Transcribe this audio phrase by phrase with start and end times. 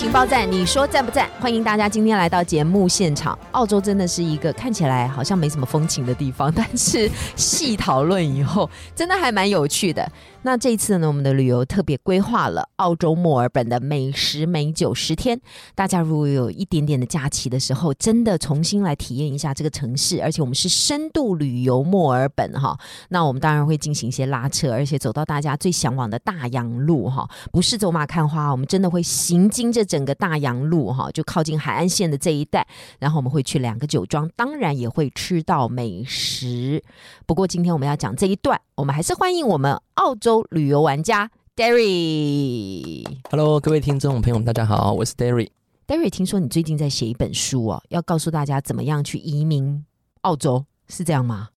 [0.00, 1.28] 情报站，你说赞不赞？
[1.38, 3.38] 欢迎大家今天来到节目现场。
[3.52, 10.10] 澳洲真的是一个看起来好像没什么风情的地方，但是细讨论以后，真的还蛮有趣的。
[10.40, 15.38] 那这一次呢，我们的旅游特别规划了澳洲墨尔本的美食美酒十天。
[15.74, 22.74] 大家如果有一点点的假期的时候，真的重新来体验一下这个城市，而且我们是深度旅游墨尔本哈。
[23.10, 32.64] 那我们当然会进行一些拉车，而且走到大家最向往的大洋路哈，不是走马看花，我们真的会行经这整个大洋路哈，就靠近海岸线的这一带，
[33.00, 36.80] 然后我们会去两个酒庄，当然也会吃到美食。
[37.26, 43.04] 不过今天我们要讲这一段，我们还是欢迎我们澳洲旅游玩家 Derry。
[43.32, 45.48] Hello，各位听众朋友们，大家好，我是 Derry。
[45.88, 49.84] Derry，听说你最近在写一本书哦，要告诉大家怎么样去移民
[50.20, 51.48] 澳洲，是这样吗？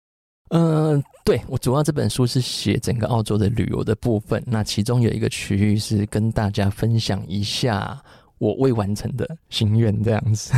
[0.50, 8.00] 嗯、对我主要这本书是写整个澳洲的旅游的部分，那其中有一个区域是跟大家分享一下
[8.44, 10.54] 我未完成的心愿，这样子。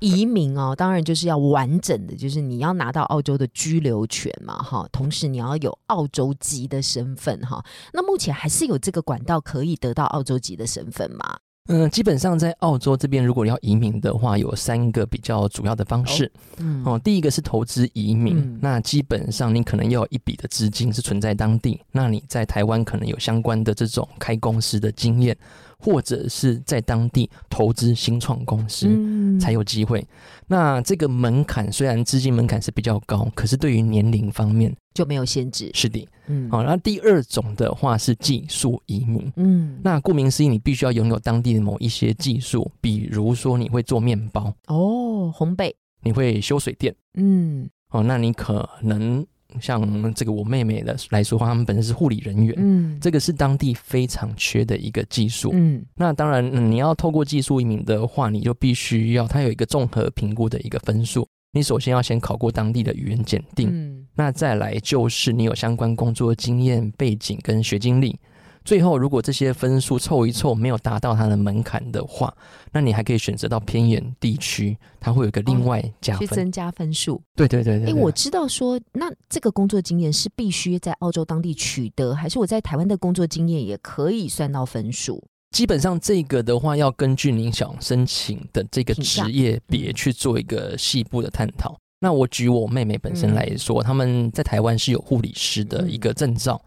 [0.00, 7.64] 移民哦，当然就是要完整的，就是你要拿到澳洲的居留权嘛，哈，同时你要有澳洲籍的身份哈。
[7.92, 11.38] 那目前还是有这个管道可以得到澳洲籍的身份吗？
[11.68, 16.30] 嗯、基本上在澳洲这边，如果要移民的话，有三个比较主要的方式。
[16.56, 25.38] 嗯，哦，第一个是投资移民，嗯那基本上你可能要有一笔的资金是存在当地，那你在台湾可能有相关的这种开公司的经验，
[25.82, 28.86] 或者是在当地投资新创公司。
[28.88, 30.06] 嗯才有机会。
[30.46, 35.70] 那这个门槛虽然资金门槛是比较高，可是对于年龄方面就没有限制。
[35.74, 36.06] 是的。
[36.26, 39.32] 嗯，好，然后第二种的话是技术移民。
[39.36, 49.26] 嗯，那顾名思义，你必须要拥有当地的某一些技术，比如说你会做面包，哦，烘焙，你会修水电，嗯哦，那你可能
[49.60, 55.50] 像这个我妹妹的来说的话，他们本身是护理人员，嗯，这个是当地非常缺的一个技术。
[55.54, 61.26] 嗯那当然，嗯你要透过技术移民的话，你就必须要它有一个综合评估的一个分数。
[61.54, 68.18] 你首先要先考过当地的语言检定，嗯那再来就是你有相关工作经验、背景跟学经历。
[68.64, 72.32] 最后，如果这些分数凑一凑没有达到它的门槛的话，
[72.72, 76.28] 那你还可以选择到偏远地区，它会有一个另外加分。
[76.28, 77.22] 去增加分数。
[77.34, 85.22] 对对对对哎，对我知道说，那这个工作经验是必须在澳洲当地取得，还是我在台湾的工作经验也可以算到分数？
[85.50, 91.76] 基本上这个的话，要根据您想申请的这个职业别嗯去做一个细部的探讨。
[92.00, 96.60] 那我举我妹妹本身来说，他们在台湾是有护理师的一个证照，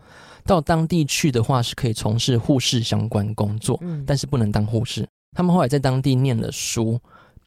[0.45, 5.05] 到当地去的话是可以从事护士相关工作，嗯，但是不能当护士。
[5.35, 6.99] 他们后来在当地念了书，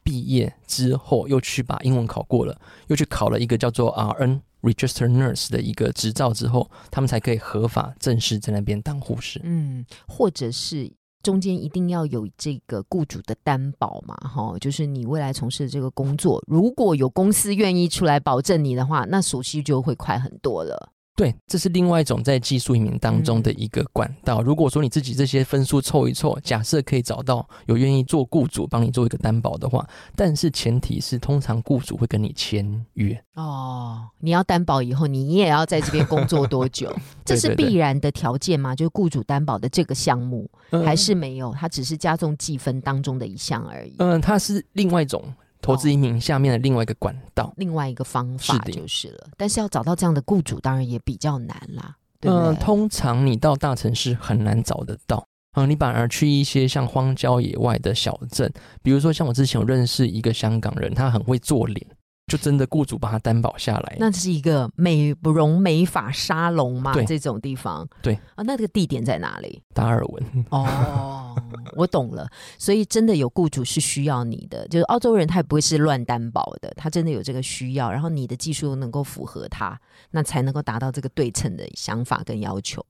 [0.03, 9.39] 毕业之后又去把英文考过了，又去考了一个叫做 RN Register Nurse 的一个执照之后，他们才可以合法正式在那边当护士。
[9.43, 10.91] 嗯，或者是
[11.23, 20.91] 中间一定要有这个雇主的担保嘛，哈，就是你未来从事的这个工作，如果有公司愿意出来保证你的话，那手续就会快很多了。
[21.19, 24.41] 对，这是另外一种在技术移民当中的一个管道。
[24.41, 29.85] 如果说你自己这些分数凑一凑，假设可以找到有愿意做雇主帮你做一个担保的话，
[30.15, 33.21] 但是前提是通常雇主会跟你签约。
[33.33, 36.89] 哦，你要担保以后，你也要在这边工作多久？
[37.25, 38.73] 这是必然的条件吗？
[38.73, 41.53] 就是雇主担保的这个项目，嗯还是没有？
[41.53, 43.95] 它只是加重计分当中的一项而已。
[43.97, 45.21] 嗯，它是另外一种
[45.61, 47.53] 投资移民下面的另外一个管道。
[47.57, 52.63] 另外一个方法就是了，但是要找到这样的雇主，当然也比较难啦，嗯，对？
[52.63, 55.25] 通常你到大城市很难找得到。
[55.53, 58.51] 嗯，你反而去一些像荒郊野外的小镇，
[58.83, 61.87] 比如说像我之前有认识一个香港人，他很会做脸，
[62.29, 63.97] 就真的雇主把他担保下来。
[63.99, 66.93] 那这是一个美容美发沙龙嘛？
[66.93, 69.61] 对这种地方，对啊，那这个地点在哪里？
[69.73, 71.35] 达尔文，哦，
[71.75, 79.79] 我懂了，所以真的有雇主是需要你的，就是澳洲人他也不会是乱担保的，他真的有这个需要，然后你的技术能够符合他，
[80.11, 82.85] 那才能够达到这个对称的想法跟要求。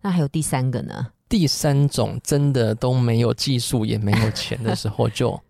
[0.00, 1.08] 那还有第三个呢？
[1.28, 5.40] 第三种真的都没有技术也没有钱的时候，就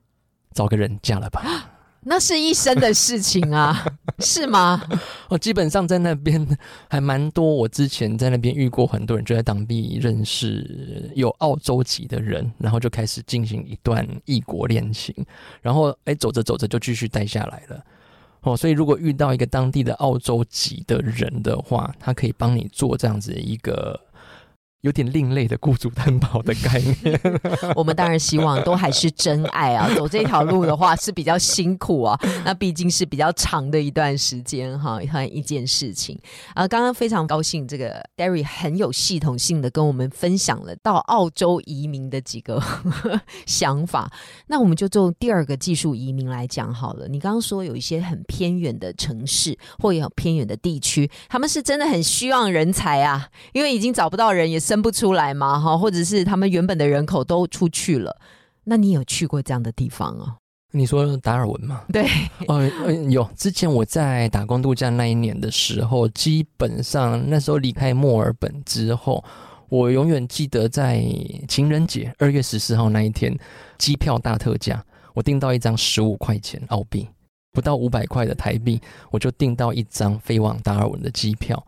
[0.52, 1.70] 找个人嫁了吧。
[2.05, 3.85] 那是一生的事情啊，
[4.21, 4.83] 是吗？
[5.29, 6.47] 哦，基本上在那边
[6.89, 7.45] 还蛮多。
[7.45, 15.15] 我之前在那边遇过很多人，就在当地认识有澳洲籍的人，然后就开始进行一段异国恋情，
[15.62, 17.83] 然后哎走着走着就继续待下来了。
[18.43, 23.99] 哦，所以如果遇到一个当地的澳洲籍的人的话，他可以帮你做这样子一个。
[24.85, 27.19] 有点另类的雇主担保的概念，
[27.75, 29.89] 我们当然希望都还是真爱啊。
[29.97, 36.19] 走这条路的话是比较辛苦啊，那毕竟是比较长的一段时间哈，和一件事情
[36.55, 36.69] 啊。
[36.69, 42.63] 刚刚非常高兴，这个 Derry 很有系统性的跟我们分享了到澳洲移民的几个
[43.47, 44.13] 想法。
[44.49, 47.09] 那我们就做第二个技术移民来讲好了。
[47.09, 54.74] 你刚刚说有一些很偏远的城市或有偏远的地区，他们是真的很需要人才啊，因为已经找不到人，也是。
[54.75, 55.59] 生不出来吗？
[55.61, 58.17] 哈，或者是他们原本的人口都出去了？
[58.65, 60.35] 那你有去过这样的地方哦？
[60.73, 61.82] 你说达尔文吗？
[61.93, 62.05] 对，
[62.49, 62.61] 哦，
[63.09, 63.29] 有。
[63.37, 69.25] 之前我在打工度假那一年的时候，基本上那时候离开墨尔本之后，
[69.69, 71.05] 我永远记得在
[71.47, 73.38] 情人节二月十四号那一天，
[73.79, 74.85] 机票大特价，
[75.15, 77.06] 我订到一张十五块钱澳币，
[77.53, 78.81] 不到五百块的台币，
[79.12, 81.65] 我就订到一张飞往达尔文的机票。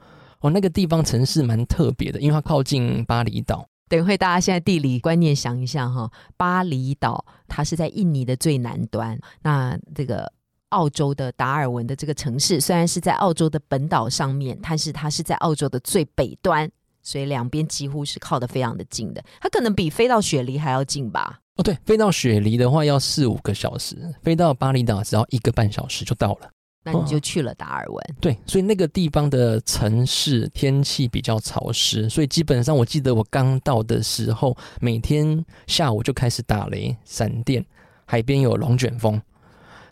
[0.46, 3.66] 哦，那个地方城市蛮特别的，因为它靠近巴厘岛。
[3.88, 10.32] 等会大家现在地理观念想一下哈，巴厘岛它是在印尼的最南端，那这个
[10.68, 16.70] 澳洲的达尔文的这个城市虽然是在澳洲的本岛上面，但是它是在澳洲的最北端，
[17.02, 19.24] 所以两边几乎是靠得非常的近的。
[19.40, 21.40] 它可能比飞到雪梨还要近吧？
[21.56, 26.50] 哦，对，飞到雪梨的话要四五个小时，飞到巴厘岛只要一个半小时就到了。
[26.86, 37.66] 那你就去了达尔文，对，所以那个地方的城市天气比较潮湿，所以基本上我记得我刚到的时候，每天下午就开始打雷、闪电，
[38.04, 39.20] 海边有龙卷风，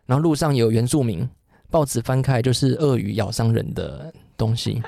[0.06, 1.28] 然后路上有原住民，
[1.68, 4.80] 报纸翻开就是鳄鱼咬伤人的东西。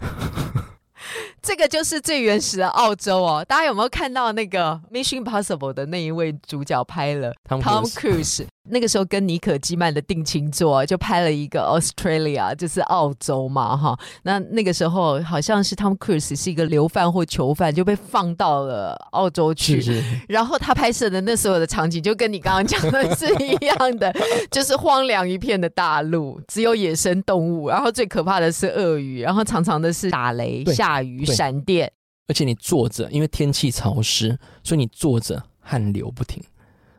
[1.42, 8.46] 这个就是最原始的澳洲哦，大家有没有看到那个《Mission Impossible》的那一位主角拍了 Tom Cruise？
[8.70, 13.98] 那个时候跟妮可基曼的定情作就拍了一个 Australia，就是澳洲嘛，哈。
[14.22, 19.82] 那那个时候好像是 Tom Cruise 是一个流犯或囚犯，就被放到了澳洲去。
[20.28, 24.14] 然后他拍摄的那所有的场景，就跟你刚刚讲的是一样的，
[24.48, 31.26] 就是荒凉一片的大陆，只有野生动物，然后最可怕的是鳄鱼，然后常常的是打雷、下雨。
[31.34, 31.92] 闪电，
[32.28, 36.42] 而且你坐着，因为天气潮湿，所以你坐着汗流不停，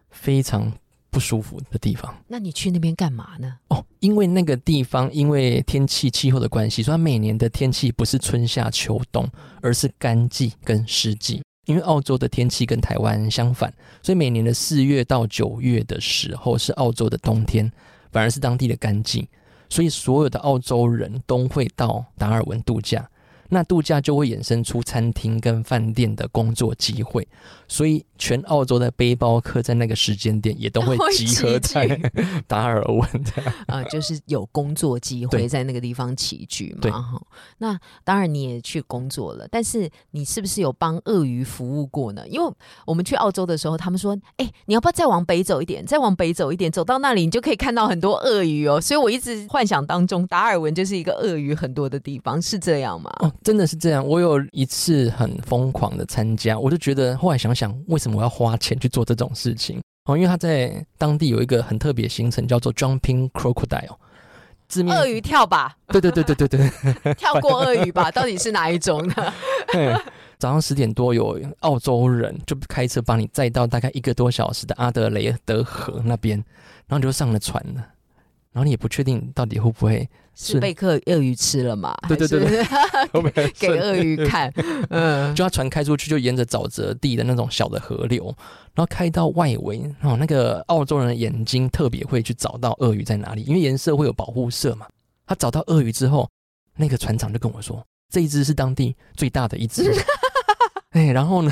[0.10, 0.72] 非常
[1.10, 2.16] 不舒服的地方。
[2.28, 3.56] 那你去那边干嘛呢？
[3.70, 9.28] 哦，因为那个地方因为天气气候的关系，所以它每年的天气不是春夏秋冬，
[9.62, 11.42] 而是干季跟湿季。
[11.66, 17.72] 因为澳洲的天气跟台湾相反，所以每年的四月到九月的时候是澳洲的冬天，
[18.12, 19.30] 反而是当地的干季，
[19.70, 23.10] 所以所有的澳洲人都会到达尔文度假。
[23.54, 27.28] 那度假就会衍生出餐厅跟饭店的工作机会，
[27.68, 31.88] 所以全澳洲的背包客在那个时间点也都会集合在
[32.48, 36.92] 达尔文的啊， 就是有工作机会在那个地方齐聚嘛。
[37.02, 37.22] 哈，
[37.60, 42.28] 那当然你也去工作了，但是你是不是有帮鳄鱼服务过呢？
[42.28, 42.54] 因为
[42.86, 45.86] 我们去澳洲的时候，他们说：“哎，你要不要再往北走一点？
[45.86, 53.12] 再往北走一点，走到那里你就可以看到很多鳄鱼哦。”所以我一直幻想当中，达尔文就是一个鳄鱼很多的地方，是这样吗？
[53.44, 59.82] 真的是这样，我有一次很疯狂的参加，我就觉得后来想想，为什么我要花钱去做这种事情？
[60.06, 63.96] 哦，因为他在当地有一个很特别行程，叫做 Jumping Crocodile，
[64.68, 65.78] 字面鳄鱼跳吧？
[65.88, 66.70] 对对对对对对，
[67.16, 68.10] 跳过鳄鱼吧？
[68.12, 69.34] 到底是哪一种呢？
[70.40, 76.38] 早上十点多，有澳洲人就开车把你载到大概一个多小时的阿德雷德河那边，
[76.88, 77.88] 然后你就上了船了。
[78.54, 81.94] 然后你也不确定到底会不会是被克鳄鱼吃了嘛？
[82.08, 84.52] 对对对对， 给鳄鱼看。
[84.90, 88.26] 嗯，就他船开出去，就沿着沼泽地的那种小的河流，
[88.74, 89.82] 然后开到外围。
[90.02, 94.88] 哦，那个澳洲人的眼睛特别会去找到鳄鱼在哪里，因为颜色会有保护色嘛。
[95.26, 96.30] 他找到鳄鱼之后，
[96.78, 99.84] 那个船长就跟我说：“这一只是当地最大的一只。”
[100.94, 101.52] 哎，然后呢，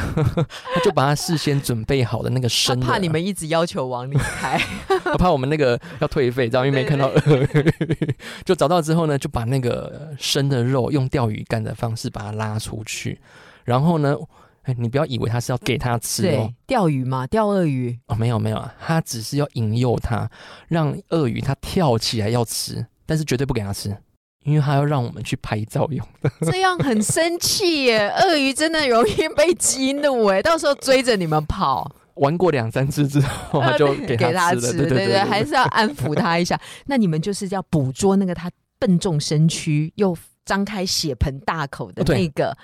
[0.73, 4.59] 他就把他事先准备好的那个生，怕你们一直要求往里开，
[5.03, 13.19] 他怕我们那个要退费，知道因为没看到鳄鱼， 就找到之后呢，就把那个生的肉用钓鱼竿的方式把它拉出去，
[13.63, 14.15] 然后呢，
[14.61, 20.29] 哎，你不要以为他是要给他吃哦，钓鱼嘛，钓鳄鱼哦，没有没有啊，他只是要引诱他，
[20.67, 23.97] 让鳄鱼他跳起来要吃，但是绝对不给他吃。
[24.43, 28.07] 因为他要让我们去拍照用的， 这样很生气耶！
[28.09, 31.89] 鳄鱼真的容易被激怒哎， 到时候追着你们跑。
[32.15, 36.59] 玩过两三次之后，他就 给给他吃对对对，还是要安抚他一下。
[36.85, 42.55] 那你们就是要捕捉那个他笨重身躯又张开血盆大口的那个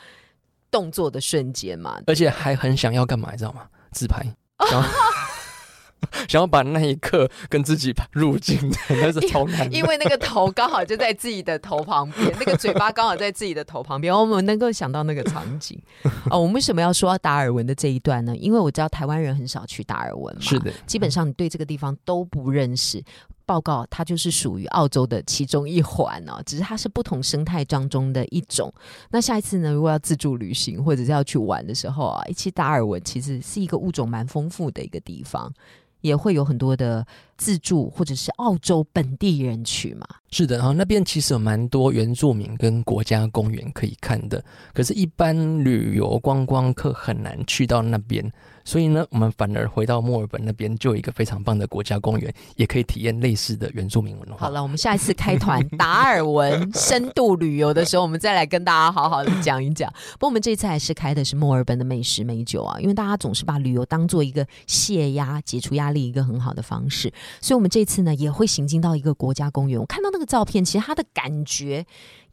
[0.69, 1.97] 动作的瞬间嘛？
[2.07, 3.61] 而且还很想要干嘛，你知道吗？
[3.91, 4.21] 自拍，
[6.27, 8.57] 想要把那一刻跟自己入镜，
[8.89, 9.75] 那是超难的。
[9.75, 15.81] 因为那个头刚好就在自己的头旁边，那个嘴巴刚好在自己的头旁边，我们能够想到那个场景。
[16.29, 18.35] 哦，我们为什么要说达尔文的这一段呢？
[18.35, 23.03] 因为我知道台湾人很少去达尔文嘛，是的，基本上你对这个地方都不认识。
[23.45, 28.69] 报告，它就是属于澳洲的其中一环哦，只是它是不同生态当中的一种。
[29.09, 35.49] 那下一次呢，如果要自助旅行或者是要去玩的时候啊，其实达尔文其实是一个物种蛮丰富的一个地方，
[36.01, 37.05] 也会有很多的
[37.37, 40.07] 自助或者是澳洲本地人去嘛。
[40.29, 48.29] 是的，然后那边其实有蛮多原住民跟国家公园可以看的，可是，一般旅游观光客很难去到那边，
[48.65, 54.47] 所以呢，我们反而回到墨尔本那边就有一个非常棒的国家公园，也可以体验类似的原住民文化。
[54.47, 59.89] 好了， 我们下一次开团达尔文深度旅游的时候，我们再来跟大家好好的讲一讲。
[60.15, 67.09] 不过我们这次还是开的是墨尔本的美食美酒啊，因为大家总是把旅游当做一个泄压、解除压力一个很好的方式，
[67.41, 69.79] 所以我们这次呢也会行进到一个国家公园。
[69.79, 71.85] 我看到那个照片，其实它的感觉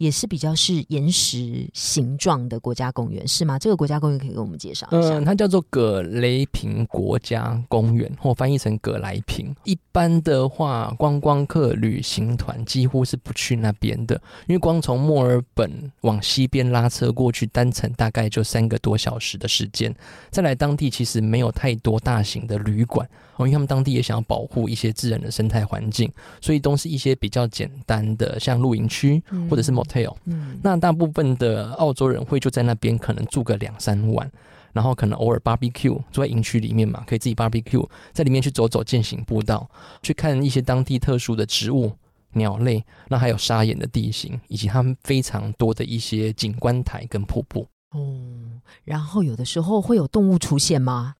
[0.04, 3.58] 也是比较是岩石形状的国家公园，是吗？
[3.58, 5.18] 这个国家公园可以给我们介绍一下。
[5.18, 9.54] 嗯，它叫做葛雷平国家公园，或翻译成葛莱平。
[9.64, 14.14] 一般的话，观光客旅行团几乎是不去那边的，
[14.46, 19.94] 因为光从墨尔本往西边拉车过去，单程大概就三个多小时的时间。
[20.30, 30.16] 再来当地其实没有太多大型的旅馆，哦，因为他们当地也想要保护一些自然的生态环境，所以都是一些比较简单的，像露营区嗯或者是 motel。
[30.24, 34.30] 嗯，那大部分的澳洲人会就在那边可能住个两三晚，
[34.72, 39.68] 然后可能偶尔 barbecue 住在营区里面嘛，可以自己 barbecue，在里面去走走践行步道，
[40.02, 41.92] 去看一些当地特殊的植物、
[42.32, 47.66] 鸟类，那还有沙眼的地形，以及他们非常多的一些景观台跟瀑布。
[47.92, 51.14] 哦，然后有的时候会有动物出现吗？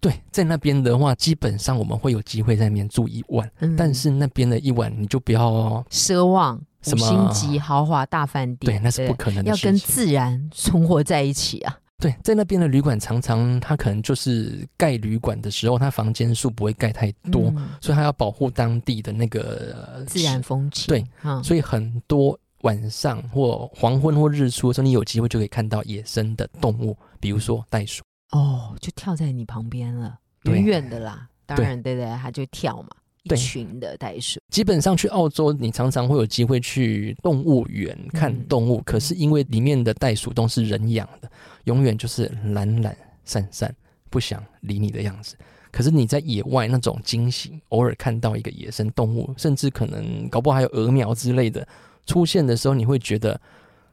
[0.00, 9.76] 对，在那边的话，基本上我们会有机会在那边住一晚，嗯但是那边的一晚你就不要，奢望五什么星级豪华大饭店，对，那是不可能的要跟。
[9.76, 11.78] 自然存活在一起啊。
[11.98, 28.02] 对，在那边的旅馆常常它可能就是盖旅馆的时候，它房间数不会盖太多，嗯所以它要保护当地的那个呃自然风景，对，嗯，所以很多晚上或黄昏或日出的时候，你有机会就可以看到野生的动物，比如说袋鼠。
[28.32, 31.28] 哦，就跳在你旁边了，对远远的啦。
[31.46, 32.88] 当然，对对，它就跳嘛，
[33.22, 34.40] 一群的袋鼠。
[34.48, 41.30] 基本上去澳洲，你常常会有机会去动物园看嗯动物，可是因为里面的袋鼠都是人养的，
[41.64, 43.74] 永远就是懒懒散散，
[44.10, 45.36] 不想理你的样子。
[45.70, 51.66] 可是你在野外那种惊喜，偶尔看到一个野生动物，甚至可能搞不好还有鹅苗之类的
[52.04, 53.40] 出现的时候，你会觉得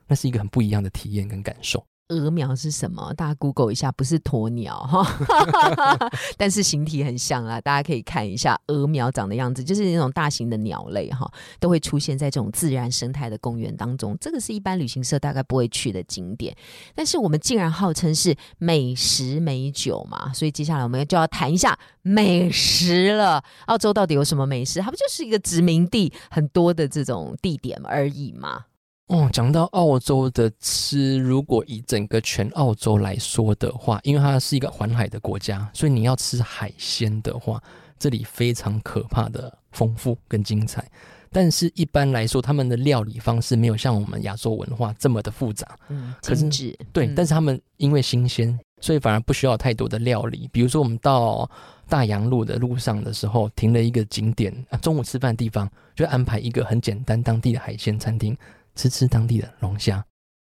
[0.07, 1.81] 那是一个很不一样的体验跟感受。
[2.09, 3.13] 鹅苗是什么？
[3.15, 5.05] 大家 Google 一下，不是鸵鸟哈，
[6.37, 14.17] 但是形体很像啦，大家可以看一下鹅苗长的样子，就是那种大型的鸟类哈，都会出现在这种自然生态的公园当中。
[14.19, 16.55] 这个是一般旅行社大概不会去的景点，
[16.95, 23.43] 但是我们竟然号称是美食美酒嘛，所以接下来我们就要谈一下美食了。
[23.67, 24.81] 澳洲到底有什么美食？
[24.81, 28.65] 它不就是一个殖民地很多的这种地点而已嘛？
[29.09, 37.61] 哦，讲到澳洲的吃，如果以整个全澳洲来说的话，因为它是一个环海的国家，所以你要吃海鲜的话，
[37.97, 40.87] 这里非常可怕的丰富跟精彩。
[41.31, 45.75] 但是一般来说，他们的料理方式没有像我们亚洲文化这么的复杂。
[45.89, 50.47] 嗯，可是精致对，嗯但是他们因为新鲜，所以反而不需要太多的料理。
[50.51, 51.49] 比如说，我们到
[51.87, 58.35] 大洋路的路上的时候，停了一个景点，啊、中午吃饭的地方，就安排一个很简单当地的海鲜餐厅，
[58.79, 60.01] 吃吃当地的龙虾。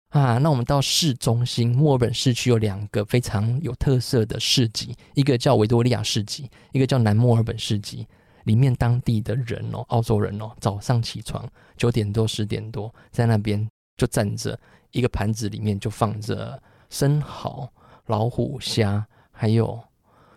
[0.09, 8.05] 啊，那我们到市中心，墨尔本市区有两个非常有特色的市集，一个叫维多利亚市集，一个叫南墨尔本市集。
[8.43, 13.65] 里面当地的人哦，澳洲人哦，早上起床九点多十点多，在那边
[13.95, 14.59] 就站着，
[14.91, 17.69] 一个盘子里面就放着生蚝、
[18.07, 19.81] 老虎虾，还有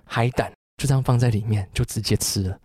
[0.04, 2.58] 海胆，就这样放在里面，就直接吃了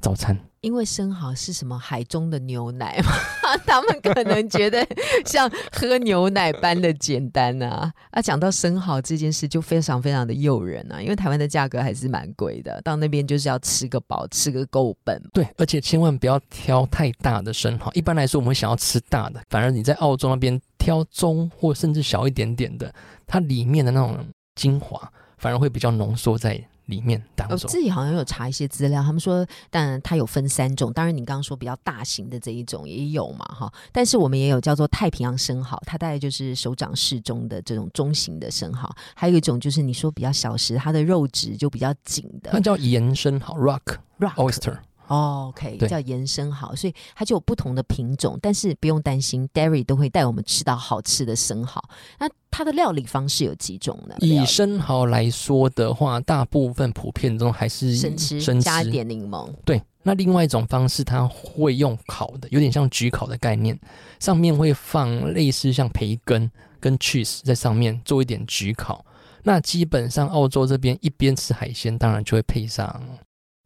[0.00, 0.36] 早餐。
[0.64, 3.12] 因为生蚝是什么海中的牛奶嘛，
[3.66, 4.84] 他们可能觉得
[5.26, 7.92] 像喝牛奶般的简单啊。
[8.10, 15.22] 啊，讲到生蚝这件事就非常非常的诱人啊，因为台湾的价格还是蛮贵的，到那边就是要吃个饱，吃个够本。
[15.34, 17.92] 对，而且千万不要挑太大的生蚝。
[17.92, 22.90] 一般来说，我们想要吃大的，反而你在澳洲那边挑中或甚至小一点点的，
[23.26, 27.58] 它里面的那种精华反而会比较浓缩在里面当中。
[27.62, 44.78] 我自己好像有查一些资料，他们说，当然它有分三种，当然你刚刚说比较大型的这一种也有嘛，哈，但是我们也有叫做太平洋生蚝，它大概就是手掌适中的这种中型的生蚝，还有一种就是你说比较小时，它的肉质就比较紧的那叫盐生蚝 （rock rock oyster）。
[45.06, 51.82] 哦，OK，对叫延伸蚝，所以它就有不同的品种，但是不用担心，Derry 都会带我们吃到好吃的生蚝。
[52.18, 54.14] 那它的料理方式有几种呢？
[54.20, 59.52] 以生蚝来说的话，大部分普遍中还是生吃，生加一点柠檬。
[59.64, 63.78] 对，那另外一种方式，它会用烤的，有点像焗烤的概念，
[64.20, 69.04] 上面会放类似像培根跟 cheese 在上面做一点焗烤。
[69.42, 73.02] 那基本上澳洲这边一边吃海鲜，当然就会配上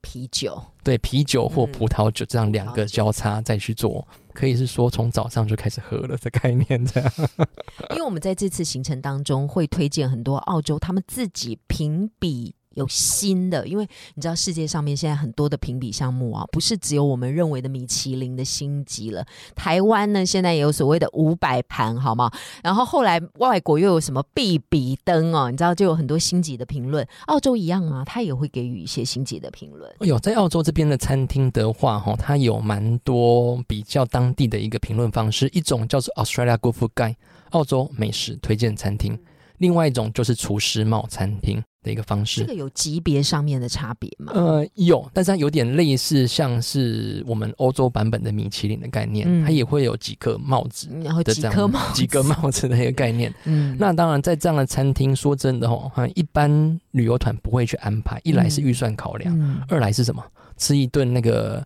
[0.01, 7.13] 啤酒，对啤酒或嗯葡萄酒这样两个交叉再去做，可以是说从早上就开始喝了的概念这样。
[7.91, 12.55] 因为我们在这次行程当中会推荐很多澳洲他们自己评比。
[12.75, 19.27] 有新的，因为你知道世界上面现在很多的评比项目啊，不是只有我们认为的米其林的星级了。
[19.55, 22.31] 台湾呢，现在也有所谓的五百盘，好吗？
[22.63, 27.07] 然后后来外国又有什么必比登哦，你知道就有很多星级的评论。
[27.27, 29.93] 澳洲一样啊，它也会给予一些星级的评论。
[30.01, 37.17] 有在澳洲这边的餐厅的话，哈，它有蛮多比较当地的一个评论方式，一种叫做 Australia Good Food Guide
[37.51, 39.19] 澳洲美食推荐餐厅，
[39.59, 42.41] 另外一种就是厨师帽餐厅的一个方式。
[42.41, 44.33] 这个有级别上面的差别吗？
[44.35, 53.33] 呃，有，但是它有点类似，像是我们欧洲版本的米其林的概念，嗯它也会有几颗帽子然后几颗帽子， 几个帽子的一个概念。
[53.45, 58.21] 嗯，那当然，在这样的餐厅，说真的哦，一般旅游团不会去安排。
[58.25, 60.25] 一来是预算考量，嗯二来是什么？
[60.57, 61.65] 吃一顿那个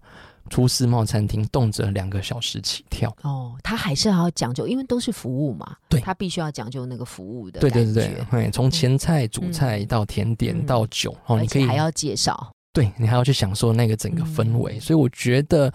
[0.51, 3.15] 厨师帽餐厅，动辄两个小时起跳。
[3.23, 6.01] 哦，他还是要讲究，因为都是服务嘛，对。
[6.01, 10.67] 他必须要讲究那个服务的对对对对，嘿从前菜、主菜到甜点嗯。
[10.67, 14.79] 到酒，哦，你可以还要介绍，对你还要去享受那个整个氛围。
[14.79, 14.81] 嗯。
[14.81, 15.73] 所以我觉得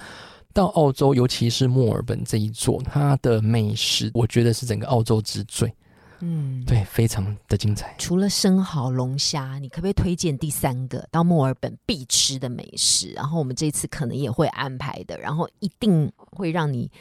[0.54, 5.74] 到澳洲，尤其是墨尔本这一座，它的美食，我觉得是整个澳洲之最，
[6.20, 6.64] 嗯，。
[6.66, 7.96] 对，非常的精彩。
[7.98, 13.12] 除了生蚝、龙虾，你可不可以推荐第三个到墨尔本必吃的美食？
[13.14, 16.92] 然后我们这次可能也会安排的，然后一定会让你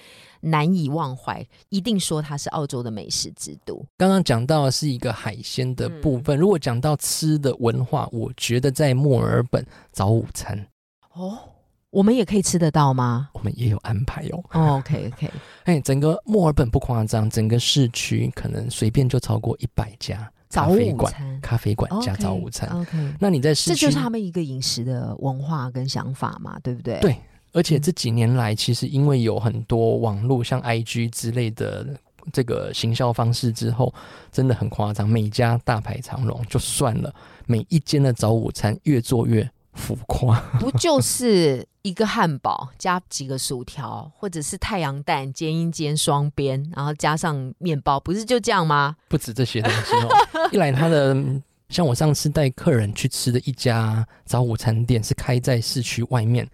[0.40, 3.84] 难以忘怀，一定说它是澳洲的美食之都。
[3.96, 10.66] 刚刚讲到的是一个海鲜的部分，如果讲到吃的文化，我觉得在墨尔本早午餐
[11.14, 11.38] 哦，
[11.90, 14.44] 我们也可以吃得到吗、我们也有安排哦。
[14.52, 15.30] 哦、？OK OK，
[15.64, 22.68] 哎，整个墨尔本不夸张，整个市区可能随便就超过一百家早咖啡馆、午餐咖啡馆加早午餐。
[22.70, 26.98] OK，那你在市区，这就是他们一个饮食的文化跟想法嘛，对不对？
[27.00, 27.16] 对
[27.52, 31.98] 而且这几年来，其实因为有很多网络像 IG 之类的
[32.30, 33.94] 这个行销方式之后，
[34.30, 37.14] 真的很夸张，每家大排长龙就算了，
[37.46, 40.40] 每一间的早午餐越做越浮夸。
[40.58, 48.96] 不就是一个汉堡加几个薯条，或者是太阳蛋煎一煎双边，然后加上面包，不是就这样吗？
[49.06, 56.48] 不止这些东西哦， 一来它的嗯像我上次带客人去吃的一家早午餐店是开在市区外面，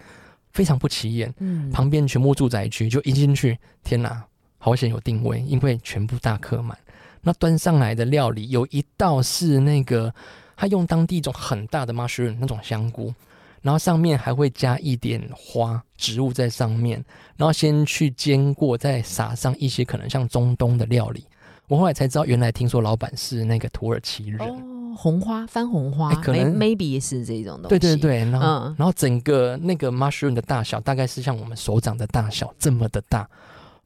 [0.52, 4.24] 非常不起眼，嗯，旁边全部住宅区，就一进去，天哪，
[4.58, 6.76] 好险有定位，因为全部大客满。
[7.20, 10.12] 那端上来的料理有一道是那个，
[10.56, 13.12] 他用当地一种很大的 mushroom 那种香菇，
[13.60, 17.04] 然后上面还会加一点花植物在上面，
[17.36, 21.24] 然后先去煎过，再撒上一些可能像中东的料理。
[21.68, 24.40] 我后来才知道，原来听说老板是那个土耳其人。
[24.40, 27.68] 哦，红花番红花，哎可能 may- maybe 是这种东西。
[27.68, 33.26] 对对，对，然后、嗯然后整个那个 mushroom 的大小大概是像我们手掌的大小这么的大，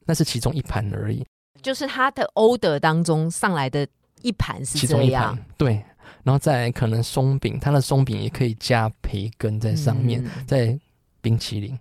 [0.05, 1.25] 那是其中一盘而已，
[1.61, 3.87] 就是它的 order 当中上来的
[4.21, 5.81] 一盘是其中一盘，对，
[6.27, 10.77] 然后再来可能松饼，它的松饼也可以加培根在上面，嗯再
[11.21, 11.79] 冰淇淋，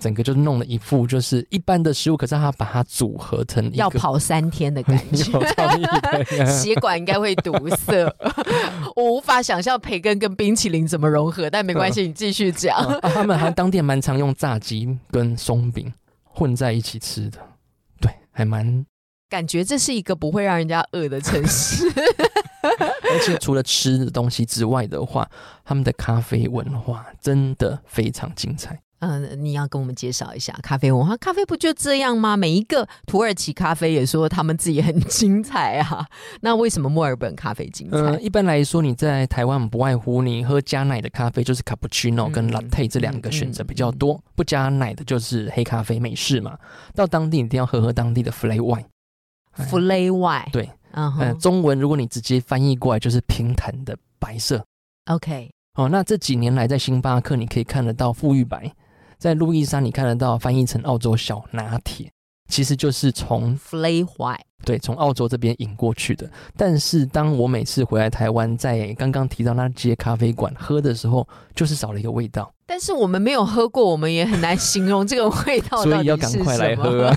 [0.00, 5.30] 整个就弄了一副就是一般的食物，可是它把它组合成要跑三天的感很觉。
[6.50, 8.04] 血管应该会堵塞，
[8.96, 12.76] 我无法想象培根跟冰淇淋怎么融合，但没关系，你继续讲。
[12.76, 15.92] 啊他们还当地蛮常用炸鸡跟松饼
[16.24, 17.38] 混在一起吃的，
[18.00, 18.84] 对，还蛮。
[19.34, 21.90] 感觉这是一个不会让人家饿的城市。
[23.10, 25.28] 而且除了吃的东西之外的话，
[25.64, 28.80] 他们的咖啡文化真的非常精彩。
[29.00, 31.14] 嗯、你要跟我们介绍一下咖啡文化。
[31.18, 32.38] 咖啡不就这样吗？
[32.38, 36.06] 每一个土耳其咖啡也说他们自己很精彩啊。
[36.40, 37.98] 那为什么墨尔本咖啡精彩？
[37.98, 46.56] 呃，一般来说，你在台湾不外乎你喝加奶的咖啡就是 cappuccino 跟嗯 latte 这两个选择比较多，不加奶的就是黑咖啡美式嘛。
[46.94, 48.86] 到当地一定要喝喝当地的 flat white。
[49.56, 54.64] 哎 Flat White，对，嗯哼、呃，中文如果你直接翻译过来就是平坦的白色。
[55.06, 58.72] OK，哦，那这几年来在星巴克你可以看得到富裕白，
[59.18, 62.10] 在路易莎你看得到翻译成澳洲小拿铁，
[62.48, 66.30] 其实就是从 Flay White，对从澳洲这边引过去的。
[66.56, 72.50] 但是当我每次回来台湾，在刚刚提到那间咖啡馆喝的时候，就是少了一个味道。
[72.66, 75.82] 但是我们没有喝过，我们也很难形容这个味道。
[75.84, 77.16] 所以要赶快来喝啊！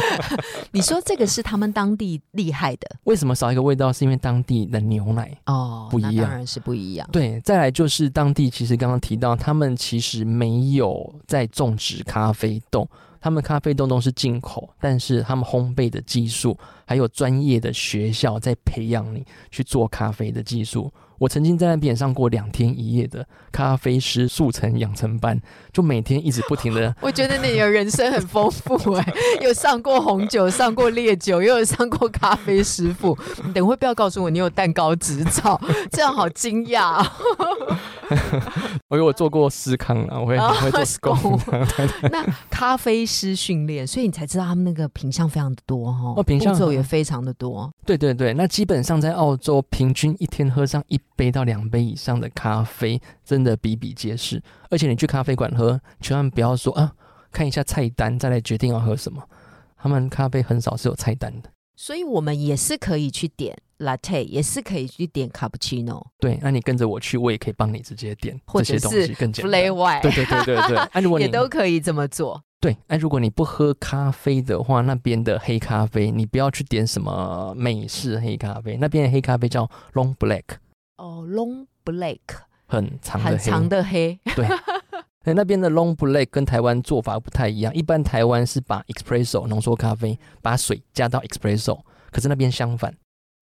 [0.72, 2.96] 你说这个是他们当地厉害的？
[3.04, 3.92] 为什么少一个味道？
[3.92, 7.08] 是因为当地的牛奶哦不一样，当然是不一样。
[7.10, 12.86] 对，再来就是当地其实刚刚提到，他们其实没有在种植咖啡豆，
[13.20, 20.92] 他们咖啡豆都是进口，但是他们烘焙的技术还有专业的学校在培养你去做咖啡的技术。
[21.18, 25.40] 我曾经在那边上过两天一夜的咖啡师速成养成班，
[25.72, 26.94] 就每天一直不停的。
[27.00, 33.16] 我觉得你的人生很丰富哎， 有上过红酒，上过烈酒，又有上过咖啡师傅。
[33.44, 37.06] 你等会不要告诉我你有蛋糕执照，这样好惊讶。
[38.88, 41.16] 我有做过司康啊，我会会做司工。
[42.12, 47.68] 那咖啡师训练，所以你才知道他们那个品相非常的多哈，哦，品相也非常的多。
[47.84, 54.42] 对对对，那基本上在澳洲，平均一天喝上一杯到两杯以上的咖啡，真的比比皆是。
[54.70, 56.92] 而且你去咖啡馆喝，千万不要说啊，
[57.32, 59.22] 看一下菜单再来决定要喝什么。
[59.76, 63.56] 他们咖啡很少是有菜单的，所以我们也是可以去点。
[63.78, 70.00] latte 也是可以去点 cappuccino，对，那你跟着我去，我也可以帮你直接点这些东西，更简单。
[70.00, 72.42] 对对对对对，那 如果你也都可以这么做。
[72.58, 80.42] 对，哎如果你不喝咖啡的话，那边的黑咖啡你不要去点什么美式黑咖啡，那边的黑咖啡叫 long black。
[80.96, 82.18] 哦，long black，
[82.66, 84.18] 很长的很长的黑。
[84.34, 84.46] 对，
[85.24, 91.80] 那那边的 long black 跟台湾做法不太一样，一般台湾是把 espresso 浓缩咖啡把水加到 espresso，
[92.10, 92.94] 可是那边相反。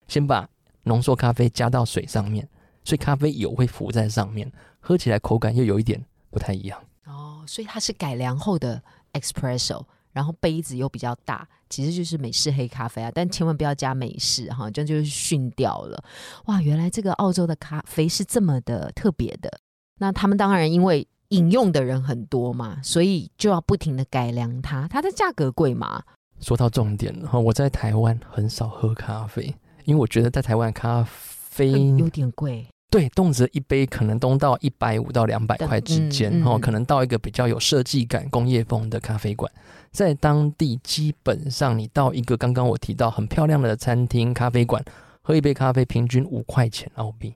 [0.07, 0.47] 先把
[0.83, 2.47] 浓缩咖啡加到水上面，
[2.83, 6.79] 所以咖啡油会浮在上面，喝起来口感又有一点不太一样。
[7.05, 8.81] 哦，所以它是改良后的
[9.13, 9.83] espresso，
[10.15, 16.01] 然后杯子又比较大，其实就是美式黑咖啡啊，但千万不要加美式哈，这样就是熏掉了。
[16.45, 19.59] 哇，原来这个澳洲的咖啡是这么的特别的。
[19.99, 24.87] 那他们当然因为饮用的人很多嘛，所以就要不停的改良它。
[24.87, 26.01] 它的价格贵吗？
[26.39, 29.53] 说到重点了哈，我在台湾很少喝咖啡。
[29.83, 39.51] 因为我觉得在台湾咖啡有点贵，对，动辄一杯可能都到一百五到两百块之间，哦，可能到一个比较有设计感、工业风的咖啡馆，
[39.91, 44.81] 在当地基本上你到一个刚刚我提到很漂亮的餐厅、咖啡馆，
[45.21, 47.35] 喝一杯咖啡平均五块钱澳币，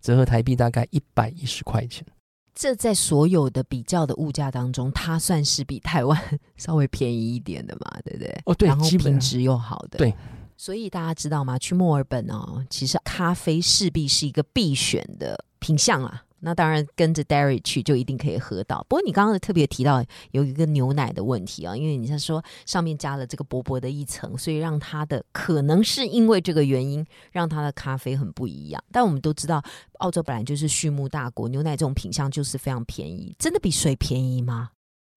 [0.00, 2.06] 折合台币大概一百一十块钱。
[2.54, 6.16] 这在所有的比较的物价当中，它算是比台湾
[6.56, 8.42] 稍微便宜一点的嘛，对不对？
[8.44, 10.14] 哦，对，然后品质又好的，对。
[10.56, 11.58] 所以大家知道吗？
[11.58, 16.22] 去墨尔本哦，其实咖啡势必是一个必选的品相啊。
[16.40, 18.84] 那当然跟着 Derry 去就一定可以喝到。
[18.86, 28.84] 不过你刚刚特别提到有一个牛奶的问题啊，因为你在说上面加了这个薄薄的一层，所以让它的可能是因为这个原因，让它的咖啡很不一样。
[28.92, 29.62] 但我们都知道，
[30.00, 33.34] 澳洲本来就是畜牧大国，牛奶这种品相就是非常便宜。
[33.38, 34.68] 真的比水便宜吗？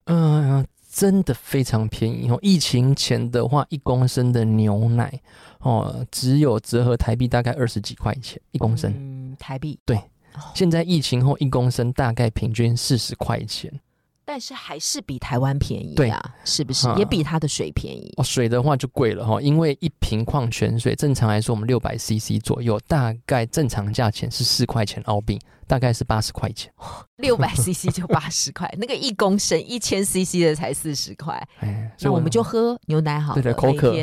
[0.06, 0.66] 嗯。
[0.98, 2.36] 真的非常便宜哦！
[2.42, 5.20] 疫情前的话，一公升的牛奶
[5.60, 8.92] 哦，只有折合台币大概二十几块钱一公升。
[8.96, 9.96] 嗯，台币对。
[10.56, 13.72] 现在疫情后，一公升大概平均四十块钱，
[14.24, 16.88] 但是还是比台湾便宜啊，是不是？
[16.96, 18.24] 也比它的水便宜哦。
[18.24, 25.38] 水的话就贵了哈，因为一瓶矿泉水正常来说，我们六百 CC 左右，大概正常价钱是四块钱澳币。
[25.68, 26.72] 大概是八十块钱，
[27.18, 31.40] 六百 CC 就八十块，那个一公升一千 CC 的才四十块。
[31.96, 33.94] 所以我们就喝牛奶好，对口渴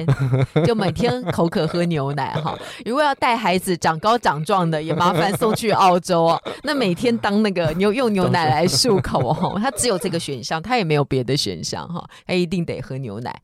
[0.65, 2.58] 就每天口渴喝牛奶哈。
[2.86, 6.39] 如果要带孩子长高长壮的，也麻烦送去澳洲啊。
[6.63, 13.41] 那每天当那个牛用牛奶来漱口哦，他只有这个选项，他也没有别的选项哈，他一定得喝牛奶。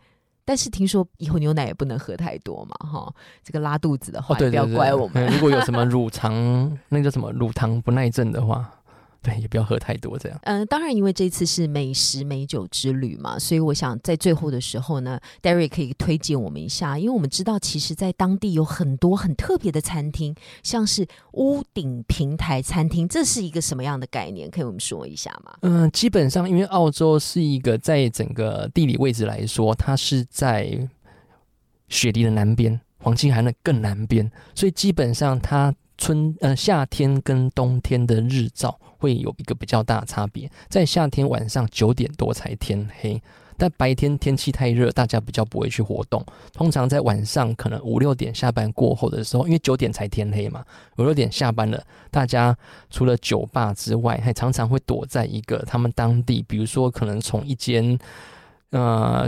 [0.52, 5.26] 但是听说以后牛奶也不能喝太多嘛，哈，这个拉肚子的话，不要怪我们。
[5.28, 8.70] 如果有什么乳糖，那叫什么乳糖不耐症的话。
[9.24, 10.40] 对，也不要喝太多，这样。
[10.46, 24.50] 嗯，当然，因为这次是美食美酒之旅嘛，所以我想在最后的时候呢，Derry 可以推荐我们一下，因为我们知道，其实，在当地有很多很特别的餐厅，像是屋顶平台餐厅，这是一个什么样的概念？
[24.50, 25.56] 可以我们说一下吗？
[25.62, 30.90] 嗯，基本上，因为澳洲是一个在整个地理位置来说，它是在
[31.90, 35.72] 雪梨的南边，黄金海岸更南边，所以基本上它。
[35.98, 43.20] 春呃夏天跟冬天的日照会有一个比较大的差别，在夏天晚上九点多才天黑，
[43.58, 46.24] 但白天天气太热，大家比较不会去活动。
[46.54, 50.64] 通常在晚上可能五六点下班过后的时候，因为九点才天黑嘛，
[50.98, 52.56] 五六点下班了，大家
[52.92, 57.98] 除了酒吧之外，还常常会躲在一个他们当地，比如说可能从一间
[58.70, 59.28] 呃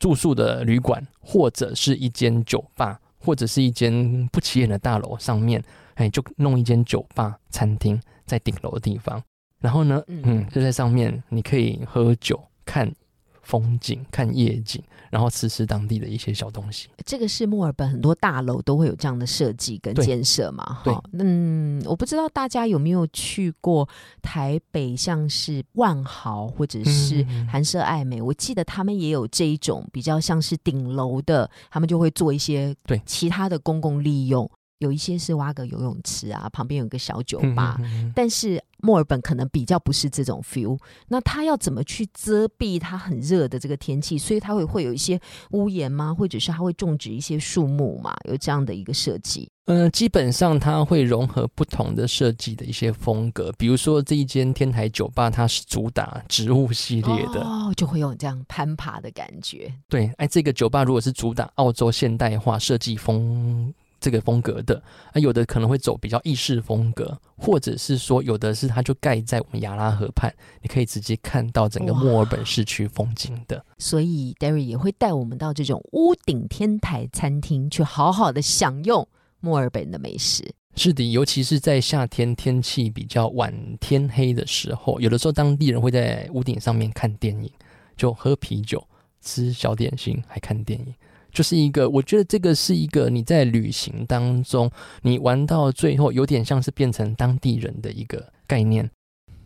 [0.00, 5.62] 住宿的旅馆，或者是一间酒吧，或者是一间不起眼的大楼上面，
[5.94, 9.22] 哎，就弄一间酒吧餐厅在顶楼的地方。
[9.58, 12.92] 然后呢，嗯，就在上面，你可以喝酒、看
[13.40, 16.88] 风景、看夜景，然后吃吃当地的一些小东西。
[17.06, 20.62] 这个是墨尔本很多大楼都会有这样的设计跟建设嘛？
[20.84, 23.88] 哈，嗯，我不知道大家有没有去过
[24.20, 34.48] 台北，像是万豪或者是韩舍爱美，我记得他们也有这一种比较像是顶楼的，他们就会做一些对其他的公共利用。
[34.78, 37.80] 有一些是挖个游泳池啊，旁边有个小酒吧，
[38.14, 40.78] 但是墨尔本可能比较不是这种 feel。
[41.08, 44.18] 那它要怎么去遮蔽它很热的这个天气？
[44.18, 45.18] 所以它会会有一些
[45.52, 46.12] 屋檐吗？
[46.12, 48.14] 或者是它会种植一些树木嘛？
[48.28, 49.48] 有这样的一个设计？
[49.64, 53.50] 嗯，基本上它会融合不同的设计的一些风格。
[53.58, 59.72] 比如说这一间天台酒吧，它是主打植物系列的，哦，就会有这样攀爬的感觉。
[59.88, 63.74] 对，哎，这个酒吧如果是主打澳洲现代化设计风。
[63.98, 64.82] 这个风格的，
[65.12, 70.32] 啊，有的可能会走比较意式风格，或者是说有的是它就盖在我们亚拉河畔，
[70.62, 73.64] 你可以直接看到整个墨尔本市区风景的。
[73.78, 79.08] 所以 Derry 也会带我们到这种屋顶天台餐厅，去好好的享用
[79.40, 80.54] 墨尔本的美食。
[80.78, 87.50] 是的，尤其是在夏天天气比较晚天黑的时候，有的时候当地人会在屋顶上面看电影，
[87.96, 88.86] 就喝啤酒、
[89.22, 90.94] 吃小点心，还看电影。
[91.36, 94.70] 就是一个，我觉得这个是一个你在旅行当中，
[95.02, 98.90] 你玩到最后有点像是变成当地人的一个概念。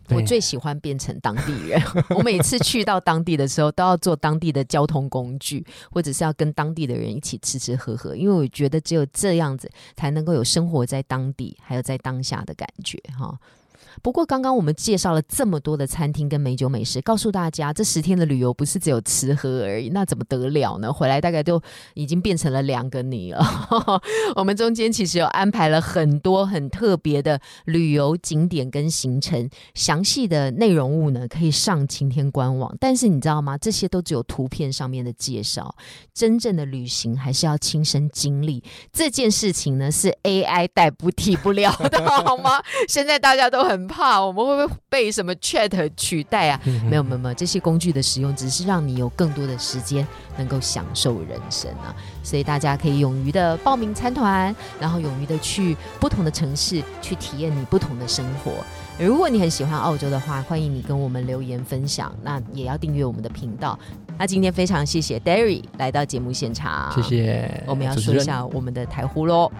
[0.07, 1.81] 我最喜欢变成当地人，
[2.15, 13.37] 我每次去到当地的时候，都要坐当地的交通工具， 或者是要跟当地的人一起吃吃喝喝，因为我觉得只有这样子才能够有生活在当地，还有在当下的感觉哈。
[14.01, 20.91] 不过，刚刚我们介绍了这么多的餐厅跟美酒美食，告诉大家，这十天的旅游不是只有吃喝而已，那怎么得了呢？
[20.91, 21.61] 回来大概都
[21.93, 23.43] 已经变成了两个你了。
[24.35, 32.73] 我们中间其实有安排了很多很特别的旅游景点跟行程，详细的内容物呢可以上晴天官网。
[32.79, 33.57] 但是你知道吗？
[33.57, 35.75] 这些都只有图片上面的介绍，
[36.13, 38.63] 真正的旅行还是要亲身经历。
[38.93, 42.61] 这件事情呢是 AI 代不 替不了的，好吗？
[42.87, 43.80] 现在大家都很。
[43.87, 46.59] 怕我们会不会被什么 Chat 取代啊？
[46.89, 50.05] 没有没有没有，这些工具的使用只是让你有更多的时间
[50.37, 51.95] 能够享受人生啊！
[52.23, 58.51] 所以大家可以勇于的报名参团，然后勇于的去不同的城市去体验你不同的生活。
[58.99, 63.77] 如果你很喜欢澳洲的话，欢迎你跟我们留言分享，那也要订阅我们的频道。
[64.17, 67.63] 那今天非常谢谢 Derry 来到节目现场，谢谢。
[67.65, 69.51] 我们要说一下我们的台呼喽。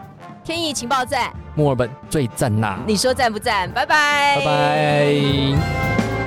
[0.43, 2.80] 天意情报站，墨尔本最赞啦！
[2.88, 3.71] 你说赞不赞？
[3.71, 6.20] 拜拜，拜拜。